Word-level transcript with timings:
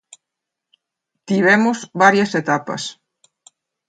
Tivemos 1.27 1.77
varias 2.03 2.31
etapas. 2.41 2.83